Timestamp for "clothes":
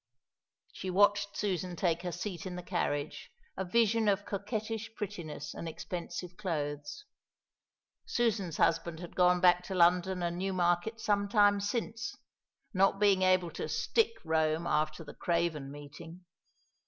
6.37-7.05